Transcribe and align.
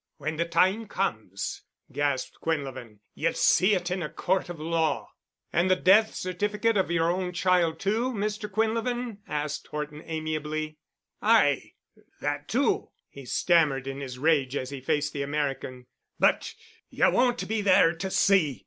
"When 0.17 0.37
the 0.37 0.45
time 0.45 0.87
comes," 0.87 1.61
gasped 1.91 2.41
Quinlevin, 2.41 3.01
"ye'll 3.13 3.35
see 3.35 3.75
it—in 3.75 4.01
a 4.01 4.09
court 4.09 4.49
of 4.49 4.59
law." 4.59 5.11
"And 5.53 5.69
the 5.69 5.75
death 5.75 6.15
certificate 6.15 6.75
of 6.75 6.89
your 6.89 7.11
own 7.11 7.33
child 7.33 7.79
too, 7.79 8.11
Mr. 8.11 8.49
Quinlevin?" 8.51 9.19
asked 9.27 9.67
Horton 9.67 10.01
amiably. 10.03 10.79
"Ay—that 11.21 12.47
too," 12.47 12.89
he 13.09 13.27
stammered 13.27 13.85
in 13.85 13.99
his 13.99 14.17
rage 14.17 14.55
as 14.55 14.71
he 14.71 14.81
faced 14.81 15.13
the 15.13 15.21
American, 15.21 15.85
"but 16.19 16.55
you 16.89 17.07
won't 17.11 17.47
be 17.47 17.61
there 17.61 17.95
to 17.95 18.09
see. 18.09 18.59